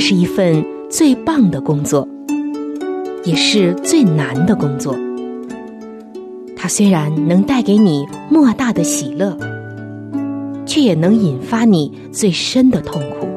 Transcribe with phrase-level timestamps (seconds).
[0.00, 2.08] 是一份最棒的工作，
[3.22, 4.96] 也是最难的工作。
[6.56, 9.36] 它虽然能带给你莫大的喜乐，
[10.64, 13.28] 却也能引发你最深的痛苦。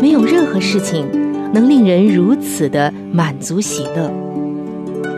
[0.00, 1.06] 没有任何事情
[1.54, 4.12] 能令人如此的满足喜乐，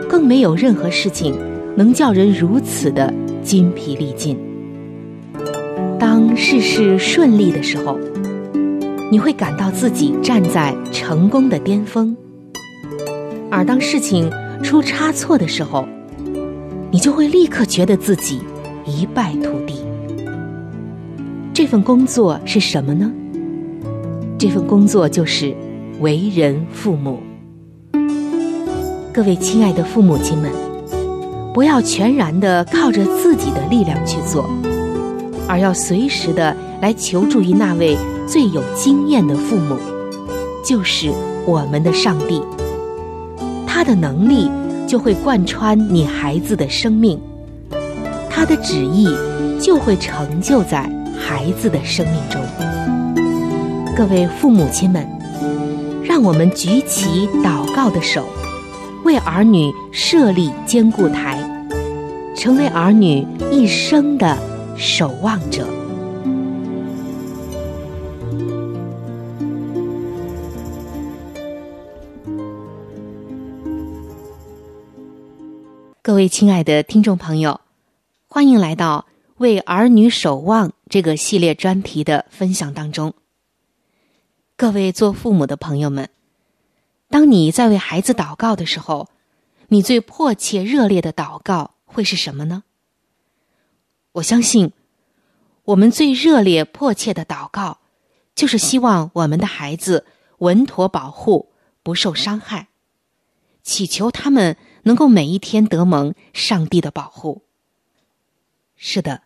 [0.07, 1.33] 更没有任何事情
[1.75, 3.11] 能叫人如此的
[3.41, 4.37] 筋疲力尽。
[5.99, 7.97] 当事事顺利的时候。
[9.11, 12.15] 你会感到自己站在成功的巅峰，
[13.51, 14.31] 而当事情
[14.63, 15.85] 出差错的时候，
[16.89, 18.41] 你就会立刻觉得自己
[18.85, 19.75] 一败涂地。
[21.53, 23.11] 这份工作是什么呢？
[24.39, 25.55] 这份工作就是
[25.99, 27.19] 为人父母。
[29.13, 30.51] 各位亲爱的父母亲们，
[31.53, 34.49] 不要全然的靠着自己的力量去做，
[35.47, 37.95] 而要随时的来求助于那位。
[38.27, 39.77] 最有经验的父母，
[40.63, 41.11] 就是
[41.45, 42.41] 我们的上帝。
[43.67, 44.49] 他的能力
[44.87, 47.19] 就会贯穿你孩子的生命，
[48.29, 49.07] 他的旨意
[49.59, 52.41] 就会成就在孩子的生命中。
[53.95, 55.07] 各位父母亲们，
[56.03, 58.25] 让我们举起祷告的手，
[59.03, 61.39] 为儿女设立坚固台，
[62.35, 64.37] 成为儿女一生的
[64.77, 65.67] 守望者。
[76.23, 77.59] 位亲爱的听众朋友，
[78.29, 79.07] 欢迎来到
[79.39, 83.13] “为儿女守望”这个系列专题的分享当中。
[84.55, 86.07] 各位做父母的朋友们，
[87.09, 89.09] 当你在为孩子祷告的时候，
[89.67, 92.63] 你最迫切、热烈的祷告会是什么呢？
[94.13, 94.71] 我相信，
[95.65, 97.79] 我们最热烈、迫切的祷告，
[98.33, 100.05] 就是希望我们的孩子
[100.37, 101.49] 稳妥保护，
[101.83, 102.69] 不受伤害，
[103.61, 104.55] 祈求他们。
[104.83, 107.43] 能够每一天得蒙上帝的保护。
[108.75, 109.23] 是的，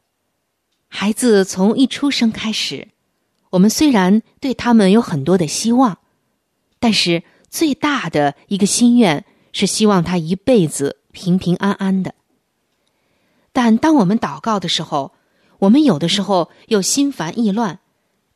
[0.87, 2.87] 孩子从一出生开始，
[3.51, 5.99] 我们虽然对他们有很多的希望，
[6.79, 12.13] 但是最大的一个心愿是希望他一辈子平平安安的。
[13.51, 15.13] 但当我们祷告的时候，
[15.59, 17.79] 我们有的时候又心烦意乱，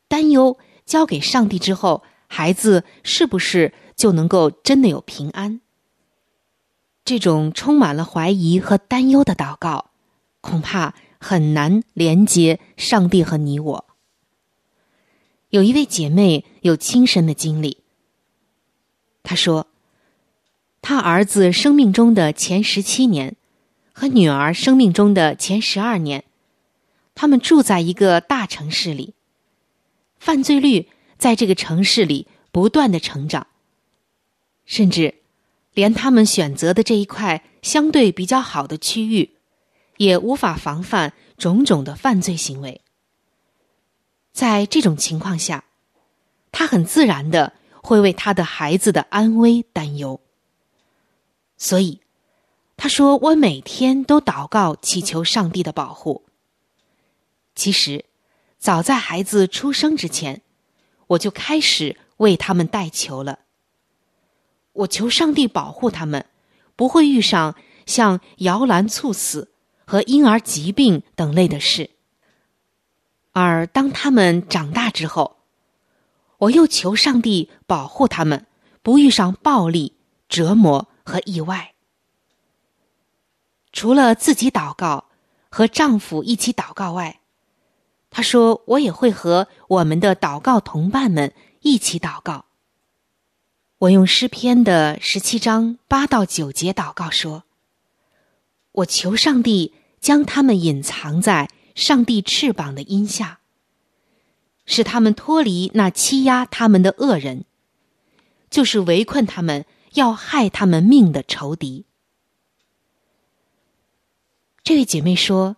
[0.07, 5.61] 担忧交给上帝之后，孩子是不是就能够真的有平安？
[7.11, 9.91] 这种充满了怀疑和担忧的祷告，
[10.39, 13.85] 恐怕很难连接上帝和你我。
[15.49, 17.79] 有一位姐妹有亲身的经历，
[19.23, 19.67] 她说，
[20.81, 23.35] 她儿子生命中的前十七年
[23.91, 26.23] 和女儿生命中的前十二年，
[27.13, 29.15] 他们住在一个大城市里，
[30.17, 30.87] 犯罪率
[31.17, 33.47] 在这个城市里不断的成长，
[34.65, 35.15] 甚至。
[35.73, 39.37] 连他们选择的这一块相对比较好的区域，
[39.97, 42.81] 也无法防范种种的犯罪行为。
[44.33, 45.65] 在这种情况下，
[46.51, 50.19] 他很自然的会为他的孩子的安危担忧。
[51.57, 52.01] 所以，
[52.75, 56.23] 他说：“我每天都祷告，祈求上帝的保护。
[57.53, 58.05] 其实，
[58.57, 60.41] 早在孩子出生之前，
[61.07, 63.39] 我就开始为他们代求了。
[64.73, 66.25] 我求上帝保护他们，
[66.75, 69.51] 不会遇上像摇篮猝死
[69.85, 71.89] 和婴儿疾病等类的事。
[73.33, 75.37] 而当他们长大之后，
[76.37, 78.45] 我又求上帝保护他们，
[78.81, 79.95] 不遇上暴力、
[80.27, 81.73] 折磨和意外。”
[83.73, 85.05] 除了自己祷告
[85.49, 87.21] 和丈夫一起祷告外，
[88.09, 92.45] 她说：“我也会和我们的祷告同伴们一起祷告。”
[93.81, 97.45] 我用诗篇的十七章八到九节祷告说
[98.73, 103.39] ：“我求上帝将他们隐藏在上帝翅膀的荫下，
[104.67, 107.45] 使他们脱离那欺压他们的恶人，
[108.51, 111.85] 就是围困他们要害他们命的仇敌。”
[114.63, 115.55] 这位姐妹说，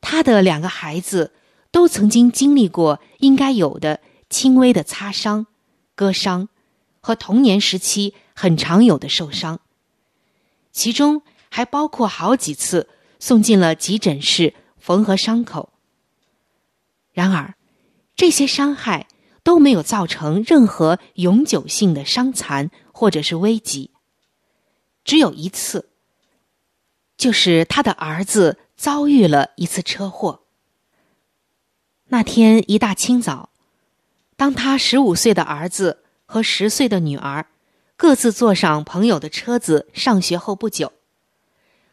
[0.00, 1.34] 她的两个孩子
[1.70, 4.00] 都曾经经历过应该有的
[4.30, 5.46] 轻微的擦伤、
[5.94, 6.48] 割伤
[7.04, 9.60] 和童年时期很常有的受伤，
[10.72, 11.20] 其中
[11.50, 12.88] 还包括好几次
[13.20, 15.74] 送进了急诊室缝合伤口。
[17.12, 17.56] 然而，
[18.16, 19.06] 这些伤害
[19.42, 23.90] 都没有造成任何永久性的伤残或者是危疾，
[25.04, 25.90] 只有一次。
[27.18, 30.44] 就是他的儿子遭遇了一次车祸。
[32.08, 33.50] 那天一大清早，
[34.36, 37.46] 当他十五岁的儿子和十岁的女儿
[37.96, 40.92] 各自坐上朋友的车子上学后不久，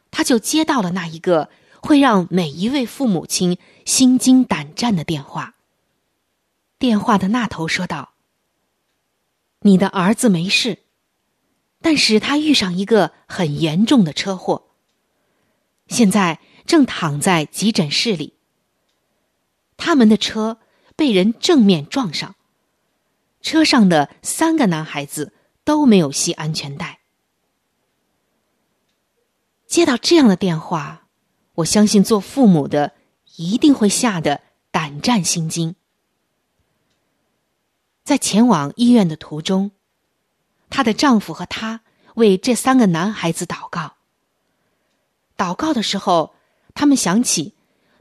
[0.10, 1.50] 他就接到了那一个
[1.82, 5.56] 会让每一位父母亲心惊胆战的电话。
[6.80, 8.14] 电话的那头说道
[9.62, 10.80] ：“你的儿子没事，
[11.82, 14.70] 但是他遇上一个很严重的车祸。”
[15.88, 18.34] 现在正躺在急诊室里。
[19.78, 20.60] 他们的车
[20.96, 22.36] 被人正面撞上，
[23.42, 25.34] 车上的三个男孩子
[25.64, 27.00] 都没有系安全带。
[29.68, 31.08] 接到这样的电话，
[31.56, 32.94] 我相信做父母的
[33.38, 35.76] 一定会吓得胆战心惊。
[38.04, 39.72] 在前往医院的途中，
[40.70, 41.82] 她的丈夫和她
[42.16, 43.96] 为这三个男孩子祷告。
[45.38, 46.36] 祷告的时候，
[46.74, 47.54] 他们想起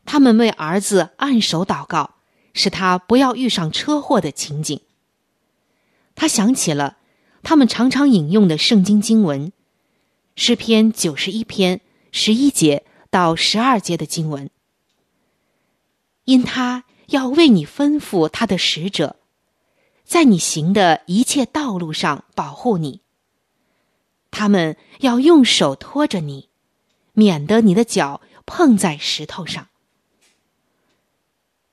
[0.05, 2.17] 他们为儿子按手祷告，
[2.53, 4.81] 使他不要遇上车祸的情景。
[6.21, 6.99] 他想起了
[7.43, 9.53] 他们常常引用的圣经经文，
[10.37, 11.81] 诗篇九十一篇
[12.13, 14.51] 十一节到十二节的经文。
[16.27, 19.17] 因他要为你吩咐他的使者，
[20.05, 23.01] 在你行的一切道路上保护你。
[24.31, 26.51] 他们要用手托着你。
[27.15, 29.69] 免得你的脚碰在石头上。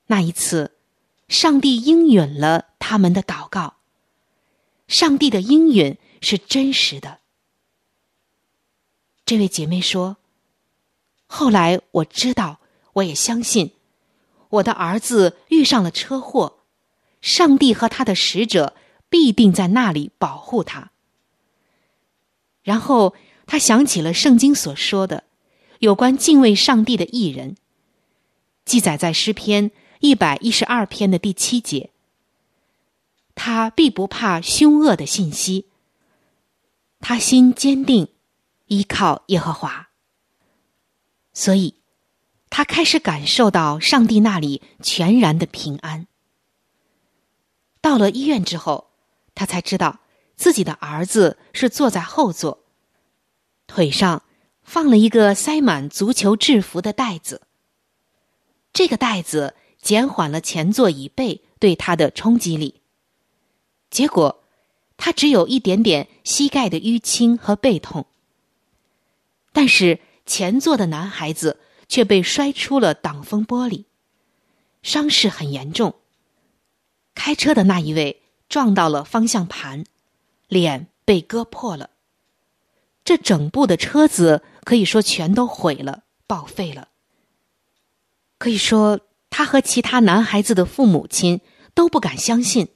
[0.06, 0.72] 那一次，
[1.28, 3.77] 上帝应允了他们的祷告。
[4.88, 7.20] 上帝的应允是真实的。
[9.24, 10.16] 这位姐妹说
[11.28, 12.58] ：“后来我知道，
[12.94, 13.70] 我也相信，
[14.48, 16.60] 我的儿子遇上了车祸，
[17.20, 18.74] 上帝和他的使者
[19.08, 20.90] 必定在那里保护他。”
[22.64, 23.14] 然后
[23.46, 25.24] 他想起了圣经所说的。
[25.80, 27.56] 有关敬畏上帝的艺人，
[28.64, 29.70] 记载在诗篇
[30.00, 31.90] 一百一十二篇的第七节。
[33.40, 35.66] 他必不怕凶恶的信息，
[36.98, 38.08] 他心坚定，
[38.66, 39.90] 依靠耶和华。
[41.32, 41.76] 所以，
[42.50, 46.08] 他开始感受到上帝那里全然的平安。
[47.80, 48.90] 到了医院之后，
[49.36, 50.00] 他才知道
[50.34, 52.64] 自己的儿子是坐在后座，
[53.68, 54.24] 腿上。
[54.62, 57.40] 放了一个塞满足球制服的袋子。
[58.74, 62.77] 这个袋子减缓了前座椅背对他的冲击力。
[63.90, 64.44] 结果，
[64.96, 68.06] 他只有一点点膝盖的淤青和背痛。
[69.52, 73.84] 但是前座的男孩子却被摔出了挡风玻璃，
[74.82, 75.94] 伤势很严重。
[77.14, 79.84] 开车的那一位撞到了方向盘，
[80.48, 81.90] 脸被割破了。
[83.04, 84.42] 这整部的车子。
[84.68, 86.88] 可以说全都毁了，报废了。
[88.36, 91.40] 可以说，他和其他男孩子的父母亲
[91.72, 92.68] 都不敢相信，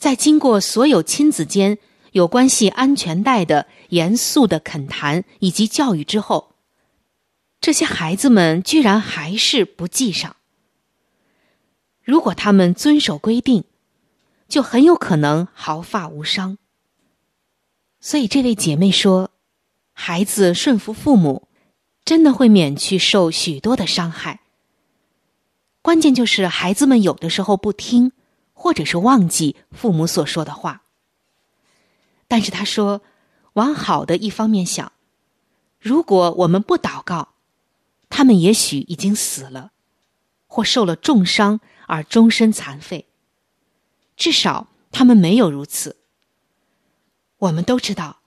[0.00, 1.78] 在经过所有亲子间
[2.12, 6.54] 有关系安全带的严肃的恳谈以及教育之后，
[7.60, 10.34] 这些孩子们居然还是不系上。
[12.02, 13.64] 如果他们遵守规定，
[14.48, 16.56] 就很有可能毫发无伤。
[18.00, 19.30] 所以，这位姐妹说。
[19.92, 21.46] 孩子顺服父母，
[22.06, 24.40] 真的会免去受许多的伤害。
[25.82, 28.12] 关键就是孩子们有的时候不听，
[28.62, 30.82] 或者是忘记父母所说的话。
[32.28, 33.00] 但是他说，
[33.54, 34.92] 往好的一方面想，
[35.78, 37.28] 如果我们不祷告，
[38.10, 39.72] 他们也许已经死了，
[40.46, 43.06] 或受了重伤而终身残废。
[44.14, 45.96] 至少他们没有如此。
[47.38, 48.18] 我们都知道，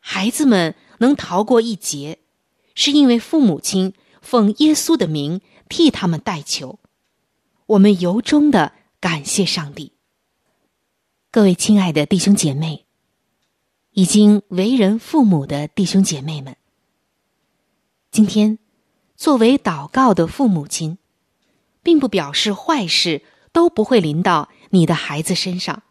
[0.00, 2.18] 孩子们能逃过一劫，
[2.74, 6.80] 是因为父母亲奉耶稣的名替他们代求。
[7.66, 9.90] 我们由衷的感谢上帝。
[11.32, 12.86] 各位亲爱的弟兄姐妹，
[13.90, 16.56] 已经为人父母的弟兄姐妹们，
[18.12, 18.60] 今天
[19.16, 20.98] 作为祷告的父母亲，
[21.82, 25.82] 并不表示坏事都不会临到你的孩子身上。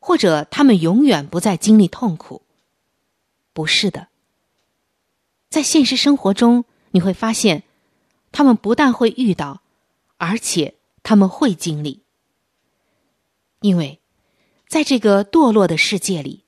[0.00, 2.42] 或者他们永远不再经历痛苦，
[3.52, 4.08] 不是的。
[5.50, 7.62] 在现实生活中，你会发现，
[8.32, 9.62] 他们不但会遇到，
[10.16, 12.02] 而且他们会经历。
[13.60, 14.00] 因为，
[14.68, 16.44] 在这个堕落的世界里，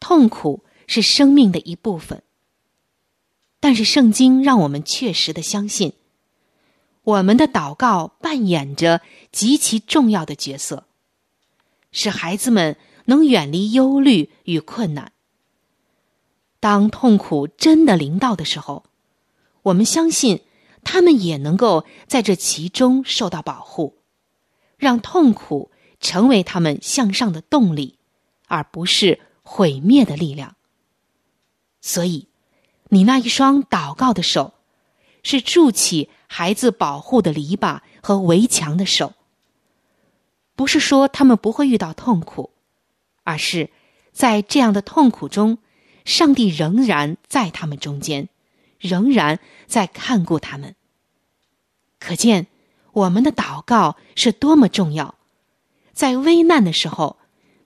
[0.00, 2.22] 痛苦是生命的一部分。
[3.60, 5.92] 但是，圣经让我们确实的相信，
[7.02, 10.86] 我们的祷告扮演着极其重要的角色。
[11.92, 15.12] 使孩子们能远离忧虑与困难。
[16.58, 18.84] 当痛苦真的临到的时候，
[19.62, 20.42] 我们相信
[20.84, 23.98] 他们也能够在这其中受到保护，
[24.78, 25.71] 让痛苦
[26.02, 27.96] 成为他们向上的动力，
[28.48, 30.56] 而不是毁灭的力量。
[31.80, 32.28] 所以，
[32.90, 34.52] 你那一双祷告的手，
[35.22, 39.14] 是筑起孩子保护的篱笆和围墙的手。
[40.54, 42.50] 不是说他们不会遇到痛苦，
[43.24, 43.70] 而是
[44.12, 45.58] 在这样的痛苦中，
[46.04, 48.28] 上帝仍然在他们中间，
[48.78, 50.76] 仍然在看顾他们。
[51.98, 52.48] 可见
[52.92, 55.14] 我们的祷告是多么重要，
[55.92, 57.16] 在危难的时候，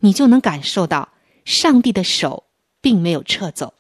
[0.00, 1.10] 你就能感受到
[1.44, 2.44] 上帝的手
[2.80, 3.74] 并没有撤走。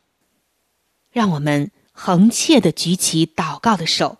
[1.10, 4.18] 让我们横切的举起祷告的手，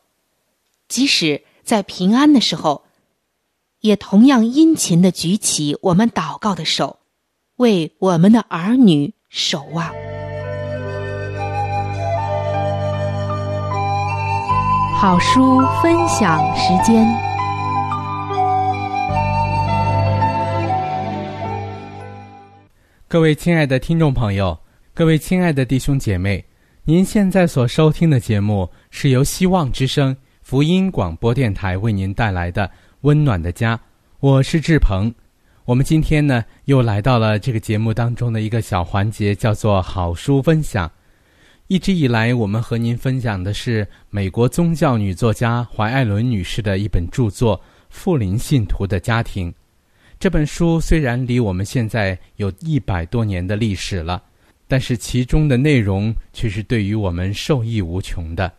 [0.88, 2.84] 即使在平安的时候。
[3.80, 6.98] 也同样殷勤的举起我们祷告的手，
[7.56, 9.92] 为我们的儿女守望。
[14.98, 17.25] 好书分享时间。
[23.08, 24.58] 各位亲爱的听众朋友，
[24.92, 26.44] 各位亲爱的弟兄姐妹，
[26.82, 32.68] 您现在所收听的节目是由希望之声福音广播电台为您带来的。
[33.02, 33.78] 温暖的家，
[34.18, 35.14] 我是志鹏。
[35.66, 40.90] 我们今天呢，又来到了这个节目当中的一个小环节，叫做好书分享。
[41.68, 47.56] 一直以来，我们和您分享的是美国宗教女作家怀艾伦女士的一本著作
[47.88, 49.48] 《富林信徒的家庭》。
[50.26, 54.20] 这本书虽然离我们现在有一百多年的历史了，
[54.66, 58.52] 但是其中的内容却是对于我们受益无穷的。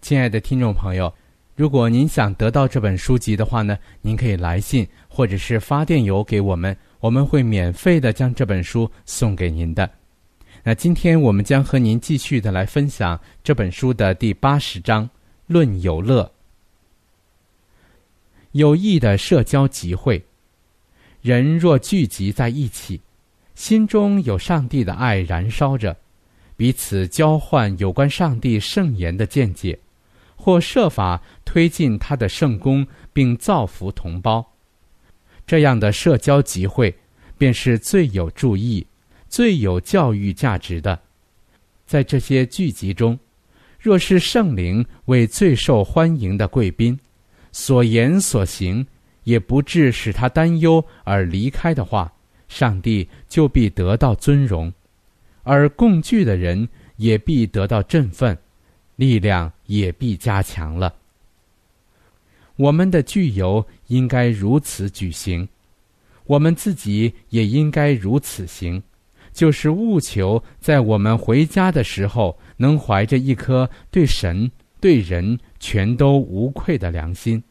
[0.00, 1.12] 亲爱的听众朋友。
[1.54, 9.90] 如果您想得到这本书籍的话呢，您可以来信或者是发电邮给我们，我们会免费的将这本书送给您的。
[10.62, 15.04] 那今天我们将和您继续的来分享这本书的第八十章
[15.46, 16.22] 《论有乐》。
[18.52, 20.24] 有益的社交集会，
[21.26, 23.00] 人若聚集在一起，
[23.56, 25.96] 心中有上帝的爱燃烧着，
[26.56, 29.76] 彼此交换有关上帝圣言的见解。
[30.36, 34.52] 或设法推进他的圣功，并造福同胞，
[35.44, 36.94] 这样的社交集会
[37.36, 38.86] 便是最有注意、
[39.28, 40.96] 最有教育价值的。
[41.88, 43.18] 在这些聚集中，
[43.80, 46.96] 若是圣灵为最受欢迎的贵宾
[47.50, 48.86] 所言所行，
[49.26, 52.12] 也不致使他担忧而离开的话，
[52.46, 54.72] 上帝就必得到尊荣，
[55.42, 58.38] 而共聚的人也必得到振奋。
[58.94, 60.94] 力量也必加强了。
[62.54, 65.46] 我们的聚游应该如此举行，
[66.24, 68.80] 我们自己也应该如此行，
[69.32, 77.42] 就是务求在我们回家的时候，能怀着一颗对神、对人全都无愧的良心，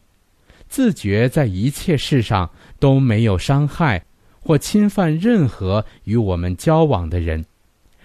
[0.68, 4.04] 自觉在一切事上都没有伤害
[4.40, 7.46] 或侵犯任何与我们交往的人，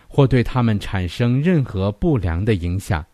[0.09, 3.05] 或对他们产生任何不良的影响。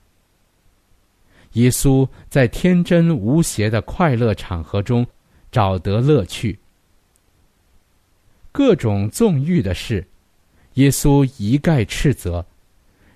[1.52, 5.06] 耶稣在天真无邪的快乐场合中
[5.50, 6.58] 找得乐趣，
[8.52, 10.06] 各种纵欲的事，
[10.74, 12.44] 耶稣一概斥责；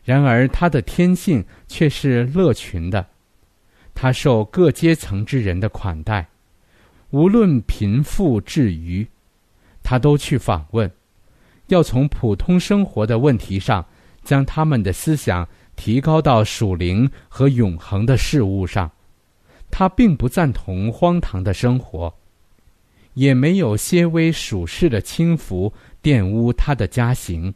[0.03, 3.07] 然而他的天性却是乐群的，
[4.03, 6.27] 他受各阶层之人的款待，
[7.11, 9.07] 无论贫富至愚，
[9.83, 10.91] 他都去访问，
[11.67, 13.85] 要从普通生活的问题上，
[14.25, 18.91] 将他们的思想提高到属灵和永恒的事物上。
[19.71, 22.11] 他并不赞同荒唐的生活，
[23.13, 25.71] 也没有些微属世的轻浮
[26.03, 27.53] 玷污他的家行。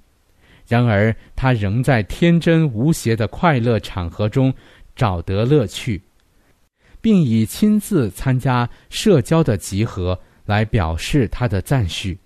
[0.68, 4.52] 然而，他仍在天真无邪的快乐场合中
[4.94, 6.02] 找得乐趣，
[7.04, 12.18] 并以亲自参加社交的集合来表示他的赞许。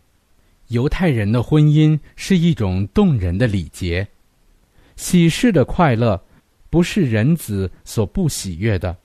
[0.69, 4.07] 犹太人的婚姻是一种动人的礼节，
[4.95, 6.23] 喜事的快乐
[6.71, 8.97] 不是人子所不喜悦的。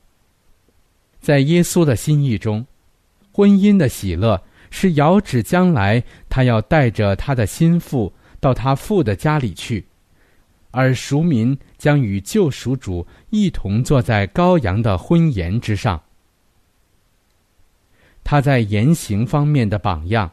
[1.19, 2.63] 在耶稣的心意中，
[3.31, 4.39] 婚姻的喜乐
[4.69, 8.13] 是遥指将来他要带着他的心腹。
[8.39, 9.85] 到他父的家里去，
[10.73, 16.01] 而赎民将与救赎主一同坐在羔羊的婚筵之上。
[18.23, 20.29] 他在言行方面的榜样。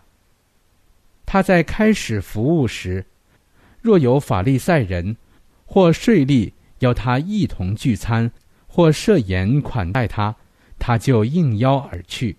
[1.26, 3.04] 他在开始服务时，
[3.82, 5.16] 若有法利赛人
[5.66, 8.32] 或税吏邀他一同聚餐，
[8.66, 10.34] 或设宴款待他，
[10.78, 12.36] 他就应邀而去。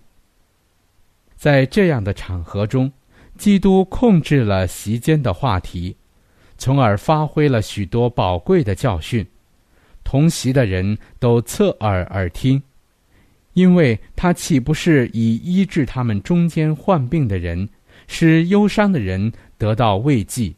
[1.36, 2.92] 在这样的场合中。
[3.38, 5.96] 基督控制了席间的话题，
[6.62, 9.26] 从而发挥了许多宝贵的教训。
[10.04, 12.62] 同席的人都侧耳耳听，
[13.54, 17.68] 因为他岂不是以医治他们中间患病的人，
[18.06, 20.54] 使忧伤的人得到慰藉，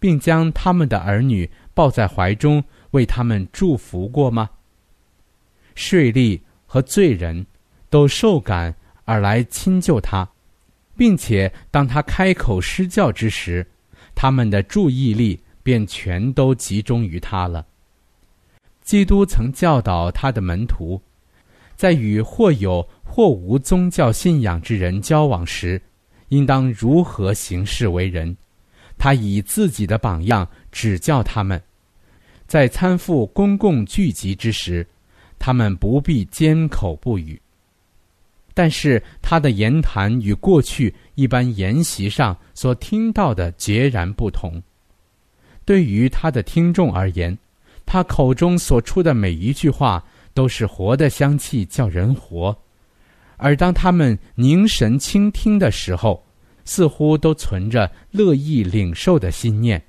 [0.00, 4.50] 并将他们的儿女抱在怀中为他们祝福过吗？
[5.76, 7.46] 税吏和罪人
[7.88, 10.28] 都受感而来亲救他。
[10.96, 13.64] 并且，当他开口施教之时，
[14.14, 17.66] 他们的注意力便全都集中于他了。
[18.82, 21.00] 基督曾教导他的门徒，
[21.74, 25.80] 在与或有或无宗教信仰之人交往时，
[26.28, 28.36] 应当如何行事为人。
[28.96, 31.60] 他以自己的榜样指教他们，
[32.46, 34.86] 在参赴公共聚集之时，
[35.38, 37.40] 他们不必缄口不语。
[38.54, 44.62] 但是他的言谈与过去一般言习上所听到的截然不同。
[45.64, 47.36] 对于他的听众而言，
[47.84, 52.56] 他口中所出的每一句话都是活的香气，叫人活；
[53.36, 56.24] 而当他们凝神倾听的时候，
[56.64, 59.82] 似乎都存着乐意领受的心念。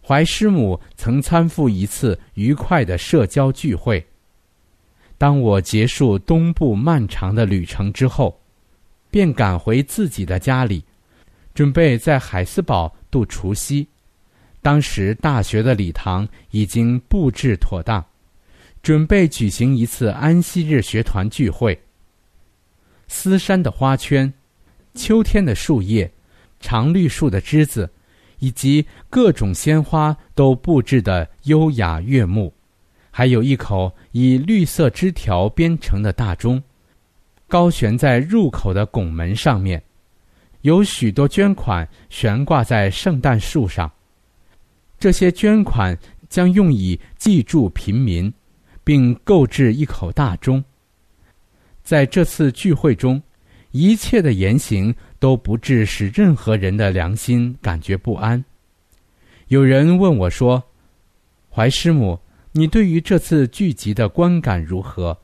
[0.00, 4.06] 怀师母曾参赴一次愉快的社交聚会。
[5.18, 8.40] 当我结束东部漫长的旅程之后，
[9.10, 10.84] 便赶回自己的家里，
[11.52, 13.86] 准备在海斯堡度除夕。
[14.62, 18.04] 当时大学的礼堂已经布置妥当，
[18.80, 21.76] 准备举行一次安息日学团聚会。
[23.08, 24.32] 丝山的花圈、
[24.94, 26.08] 秋天的树叶、
[26.60, 27.90] 常绿树的枝子，
[28.38, 32.52] 以及各种鲜花都布置得优雅悦目。
[33.18, 36.62] 还有一口以绿色枝条编成的大钟，
[37.48, 39.82] 高悬在入口的拱门上面，
[40.60, 43.90] 有许多捐款悬挂在圣诞树上。
[45.00, 48.32] 这些捐款将用以记住平民，
[48.84, 50.62] 并购置一口大钟。
[51.82, 53.20] 在这次聚会中，
[53.72, 58.44] 一切的言行都不致使任何人的良心感觉不安。
[59.48, 60.62] 有人问我说
[61.50, 62.16] ：“怀师母。”
[62.52, 65.16] 你对于这次聚集的观感如何？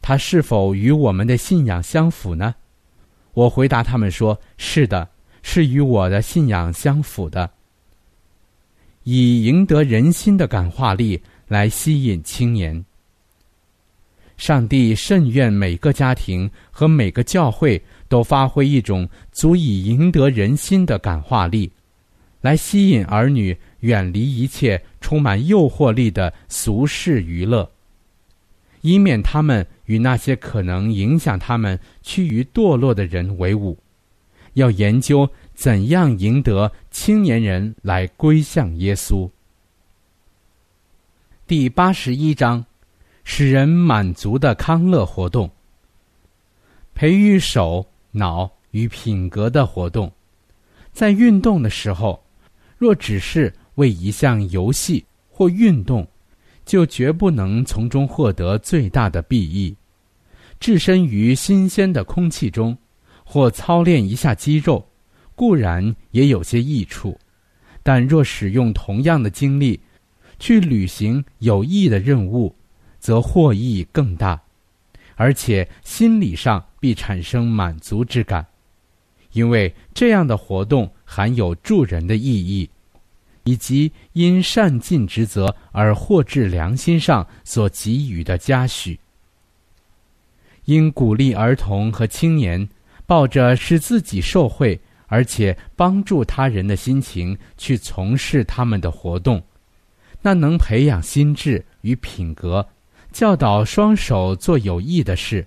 [0.00, 2.54] 它是否与我们的信仰相符呢？
[3.34, 5.08] 我回答他们说：“是的，
[5.42, 7.50] 是与我的信仰相符的。”
[9.04, 12.84] 以赢得人心的感化力来吸引青年。
[14.36, 21.70] 上帝甚愿每个家庭和每个教会都发挥一种足以赢得人心的感化力，
[22.40, 23.56] 来吸引儿女。
[23.82, 27.68] 远离一切充满诱惑力的俗世娱乐，
[28.80, 33.76] 以免他们与那些可能影响他们趋于堕落的人为伍。
[34.54, 39.28] 要研究怎样赢得青年人来归向耶稣。
[41.46, 42.64] 第八十一章，
[43.24, 45.50] 使人满足的康乐活动。
[46.94, 50.12] 培育手脑与品格的活动，
[50.92, 52.22] 在运动的时候，
[52.78, 53.52] 若只是。
[53.76, 56.06] 为一项游戏或运动，
[56.64, 59.74] 就绝不能从中获得最大的裨益。
[60.60, 62.76] 置身于新鲜的空气中，
[63.24, 64.86] 或操练一下肌肉，
[65.34, 67.18] 固然也有些益处，
[67.82, 69.80] 但若使用同样的精力
[70.38, 72.54] 去履行有益的任务，
[73.00, 74.40] 则获益更大，
[75.16, 78.46] 而且心理上必产生满足之感，
[79.32, 82.70] 因为这样的活动含有助人的意义，
[83.44, 88.98] 以及因善尽职责而获致良心上所给予的嘉许。
[90.66, 92.68] 应鼓励儿童和青年，
[93.06, 94.80] 抱着使自己受惠。
[95.08, 99.42] 而且帮助他人的心情去从事他们的活动，
[100.22, 102.66] 那能培养心智与品格，
[103.12, 105.46] 教导双手做有益的事，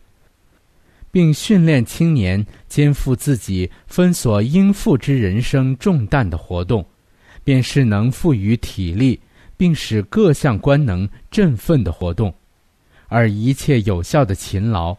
[1.09, 6.85] 并训练青年肩负自己分所应负之人生重担的活动，
[7.45, 9.17] 便是能赋予体力
[9.55, 12.33] 并使各项官能振奋的活动，
[13.07, 14.97] 而一切有效的勤劳，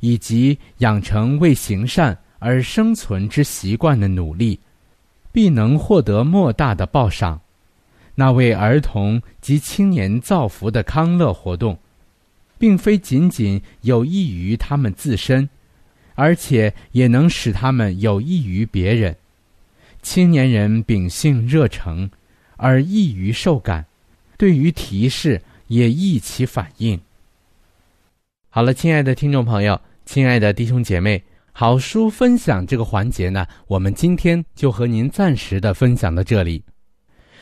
[0.00, 2.16] 以及养成为行善。
[2.42, 4.58] 而生存之习惯的努力，
[5.30, 7.38] 必能获得莫大的报赏。
[8.14, 11.78] 那为儿童及青年造福的康乐活动，
[12.58, 15.46] 并非仅仅有益于他们自身，
[16.14, 19.14] 而且也能使他们有益于别人。
[20.02, 22.10] 青年人秉性热诚，
[22.56, 23.84] 而易于受感，
[24.36, 27.00] 对于提示也易起反应。
[28.48, 31.22] 好了，亲爱的听众朋友，亲爱的弟兄姐妹。
[31.52, 36.62] 好书分享这个环节呢，我们今天就和您暂时的分享到这里。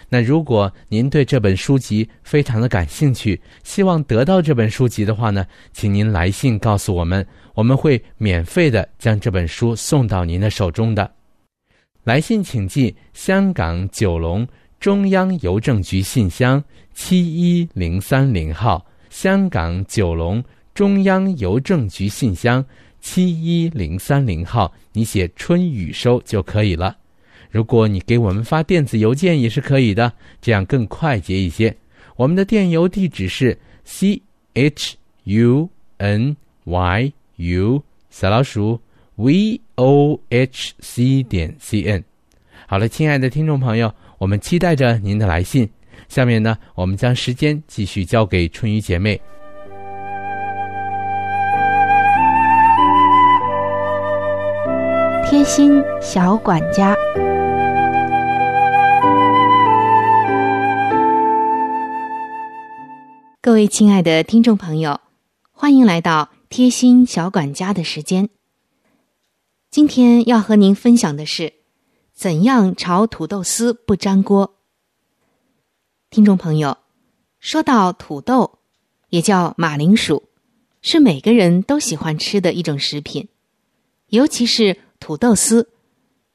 [0.09, 11.18] 那如果您对这本书籍非常的感兴趣，希望得到这本书籍的话呢，请您来信告诉我们，我们会免费的将这本书送到您的手中的。
[12.09, 14.49] 来信请寄香港九龙
[14.81, 20.43] 中央邮政局信箱七一零三零号，香港九龙
[20.73, 22.65] 中央邮政局信箱。
[23.03, 26.97] 七一零三零号，你写春雨收就可以了。
[27.51, 31.77] 如果你给我们发电子邮件也是可以的，这样更快捷一些。
[32.17, 34.23] 我们的电邮地址是 c
[34.55, 35.69] h u
[35.99, 38.81] n y u 小老鼠
[39.19, 42.05] v o h c 点 c n。
[42.69, 45.69] 好了，亲爱的听众朋友，我们期待着您的来信。
[46.09, 49.21] 下面呢，我们将时间继续交给春雨姐妹。
[55.29, 56.95] 贴心小管家，
[63.43, 65.01] 各位亲爱的听众朋友，
[65.51, 68.29] 欢迎来到贴心小管家的时间。
[69.79, 71.53] 今天要和您分享的是，
[72.13, 74.57] 怎样炒土豆丝不粘锅。
[76.11, 76.79] 听众朋友，
[77.39, 78.59] 说到土豆，
[79.11, 80.25] 也叫马铃薯，
[80.83, 83.29] 是每个人都喜欢吃的一种食品，
[84.09, 84.81] 尤其是。
[84.99, 85.69] 土豆丝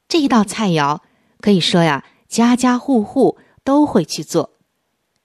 [0.08, 1.00] 这一道菜肴，
[1.42, 4.54] 可以说呀，家家户户都会去做，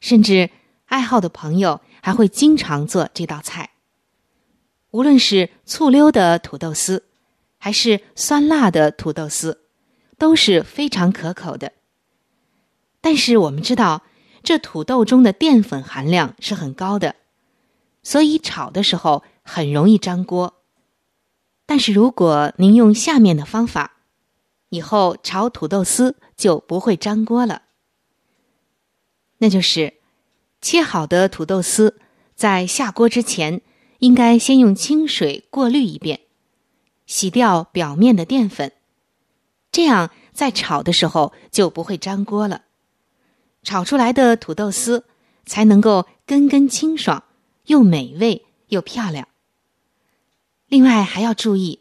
[0.01, 0.49] 甚至
[0.87, 3.69] 爱好的朋友还会经常做这道菜。
[4.91, 7.05] 无论是醋溜的土豆丝，
[7.59, 9.65] 还是酸辣的土豆丝，
[10.17, 11.73] 都是非常可口的。
[13.01, 14.01] 但是我们知道，
[14.41, 17.15] 这土豆中的淀粉含量是很高的，
[18.01, 20.55] 所以炒的时候很容易粘锅。
[21.65, 23.97] 但是如果您用下面的方法，
[24.69, 27.63] 以后炒土豆丝就不会粘锅了。
[29.37, 29.93] 那就是
[30.61, 31.99] 切好的土豆丝，
[32.35, 33.61] 在下锅之前，
[33.99, 36.19] 应该先用清水过滤一遍，
[37.09, 38.71] 洗掉表面的淀粉，
[39.71, 42.65] 这样在炒的时候就不会粘锅了，
[43.63, 45.05] 炒出来的土豆丝
[45.43, 47.23] 才能够根根清爽，
[47.65, 49.27] 又美味又漂亮。
[50.67, 51.79] 另外还要注意，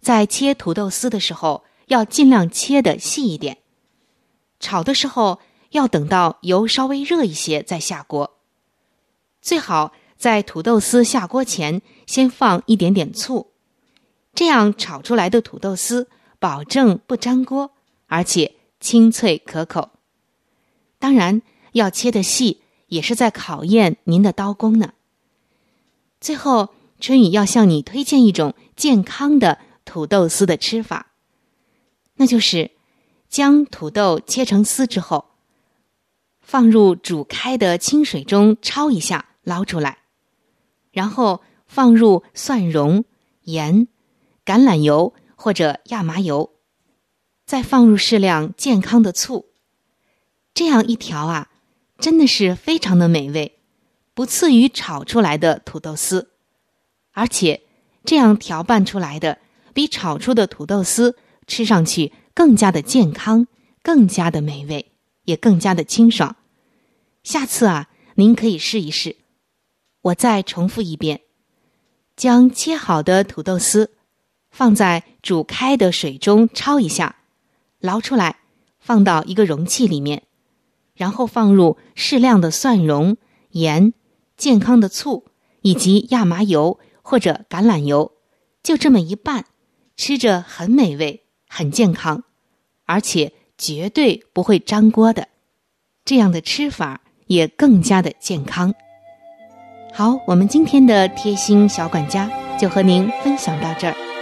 [0.00, 3.58] 在切土豆丝的时候，要尽量切的细一点。
[4.60, 5.40] 炒的时候
[5.72, 8.38] 要等到油稍微热一些再下锅。
[9.42, 13.52] 最好在土豆丝下锅前先放一点点醋，
[14.34, 17.70] 这样炒出来的土豆丝保证不粘锅，
[18.06, 19.90] 而且清脆可口。
[20.98, 21.42] 当然，
[21.72, 24.92] 要切的细也是在考验您的刀工呢。
[26.20, 26.70] 最后。
[27.00, 31.12] 春雨要向你推荐一种健康的土豆丝的吃法，
[32.14, 32.70] 那就是
[33.28, 35.26] 将土豆切成丝之后，
[36.40, 39.98] 放入煮开的清水中焯一下，捞出来，
[40.92, 43.04] 然后放入蒜蓉、
[43.42, 43.86] 盐、
[44.44, 46.52] 橄榄油或者亚麻油，
[47.46, 49.46] 再放入适量健康的醋，
[50.52, 51.50] 这样一调啊，
[51.98, 53.58] 真的是非常的美味，
[54.14, 56.30] 不次于炒出来的土豆丝。
[57.12, 57.62] 而且，
[58.04, 59.38] 这样调拌出来的
[59.72, 63.46] 比炒出的土豆丝吃上去更加的健康，
[63.82, 64.90] 更加的美味。
[65.24, 66.36] 也更加的清爽。
[67.22, 69.16] 下次啊，您可以试一试。
[70.02, 71.22] 我再重复一遍：
[72.14, 73.93] 将切好的土豆丝
[74.54, 77.16] 放在煮开的水中焯一下，
[77.80, 78.36] 捞出来，
[78.78, 80.22] 放到一个容器里面，
[80.94, 83.16] 然后放入适量的蒜蓉、
[83.50, 83.92] 盐、
[84.36, 85.24] 健康的醋
[85.62, 88.12] 以及亚麻油或者橄榄油，
[88.62, 89.46] 就这么一拌，
[89.96, 92.22] 吃着很美味，很健康，
[92.84, 95.26] 而且绝对不会粘锅的。
[96.04, 98.72] 这样的吃法也更加的健康。
[99.92, 104.13] 好，我们今天的贴心小管家就和您分享到这儿。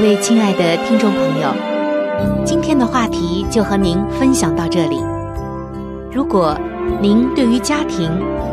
[0.00, 1.54] 各位亲爱的听众朋友，
[2.42, 4.96] 今天的话题就和您分享到这里。
[6.10, 6.58] 如果
[7.02, 8.10] 您对于家庭，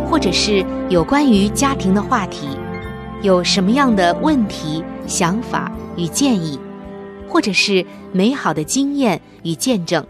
[0.10, 2.49] 或者是有关于家庭的话题，
[3.21, 6.60] 有什么样的问题、想法与建议，
[7.29, 10.05] 或者是美好的经验与见证，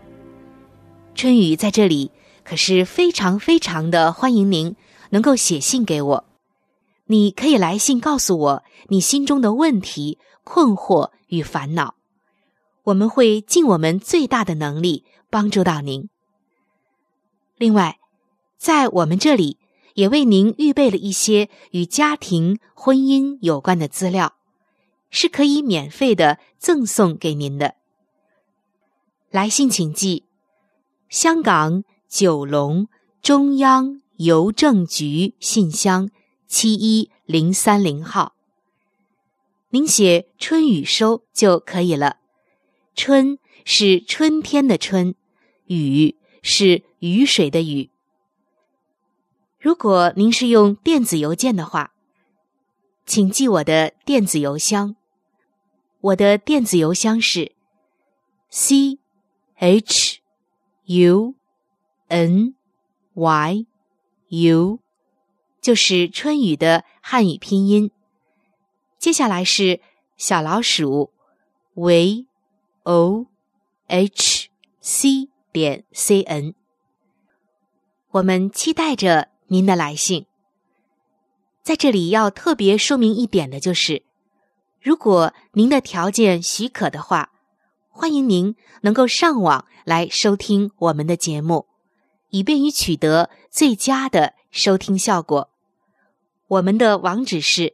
[1.13, 2.09] 春雨在这里
[2.43, 4.75] 可是非常非常的欢迎您
[5.11, 6.23] 能够写信给我。
[7.05, 10.17] 你可以来信告诉我你心中的问题、
[10.47, 11.95] 困惑与烦恼，
[12.83, 16.07] 我们会尽我们最大的能力帮助到您。
[17.57, 17.99] 另外，
[18.57, 19.57] 在我们这里
[19.95, 24.35] 也为您预备了一些与家庭、婚姻有关的资料，
[25.09, 27.75] 是可以免费的赠送给您的。
[29.29, 30.23] 来信请寄：
[31.09, 32.87] 香港九龙
[33.21, 36.09] 中央邮政局信箱
[36.47, 38.36] 七一零三零号。
[39.69, 42.17] 您写“春雨收”就可以了。
[42.95, 45.15] 春是春天的春，
[45.65, 46.17] 雨。
[46.49, 47.89] 是雨水的雨。
[49.59, 51.91] 如果您是用电子邮件的话，
[53.05, 54.95] 请记我的电子邮箱。
[55.99, 57.51] 我的电子邮箱是
[58.49, 58.97] c
[59.55, 60.21] h
[60.85, 61.35] u
[62.07, 62.55] n
[63.13, 63.65] y
[64.29, 64.79] u，
[65.59, 67.91] 就是春雨的汉语拼音。
[68.99, 69.79] 接下来是
[70.17, 71.11] 小老鼠
[71.73, 72.25] v
[72.83, 73.25] o
[73.87, 75.29] h c。
[75.49, 76.53] 点 cn，
[78.11, 80.27] 我们期待着您的来信。
[81.63, 84.03] 在这里要特别说明一点的就是，
[84.79, 87.31] 如果您的条件许可的话，
[87.89, 91.65] 欢迎您能够上网来收听我们的节目，
[92.29, 95.49] 以便于取得最佳的收听效果。
[96.49, 97.73] 我们的网址是